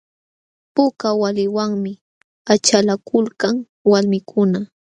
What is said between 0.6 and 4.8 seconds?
Puka waliwanmi achalakulkan walmikuna.